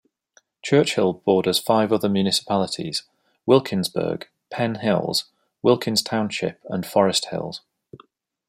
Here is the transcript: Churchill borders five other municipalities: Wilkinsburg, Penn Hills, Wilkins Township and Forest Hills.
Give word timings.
Churchill 0.63 1.13
borders 1.13 1.59
five 1.59 1.93
other 1.93 2.09
municipalities: 2.09 3.03
Wilkinsburg, 3.45 4.23
Penn 4.49 4.73
Hills, 4.79 5.25
Wilkins 5.61 6.01
Township 6.01 6.59
and 6.67 6.83
Forest 6.83 7.25
Hills. 7.25 7.61